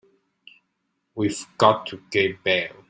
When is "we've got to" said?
1.13-2.01